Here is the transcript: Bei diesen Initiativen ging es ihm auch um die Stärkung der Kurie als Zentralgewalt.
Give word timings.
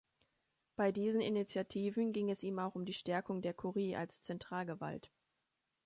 Bei 0.77 0.91
diesen 0.91 1.21
Initiativen 1.21 2.11
ging 2.11 2.31
es 2.31 2.41
ihm 2.41 2.57
auch 2.57 2.73
um 2.73 2.85
die 2.85 2.93
Stärkung 2.93 3.43
der 3.43 3.53
Kurie 3.53 3.95
als 3.95 4.23
Zentralgewalt. 4.23 5.11